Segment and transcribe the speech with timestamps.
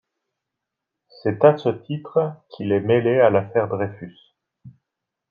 [1.21, 4.17] C'est à ce titre qu'il est mêlé à l'Affaire Dreyfus.